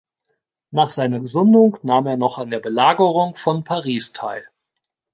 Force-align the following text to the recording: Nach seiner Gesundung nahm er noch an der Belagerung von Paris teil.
Nach 0.71 0.89
seiner 0.89 1.19
Gesundung 1.19 1.77
nahm 1.83 2.07
er 2.07 2.17
noch 2.17 2.39
an 2.39 2.49
der 2.49 2.59
Belagerung 2.59 3.35
von 3.35 3.63
Paris 3.63 4.13
teil. 4.13 4.47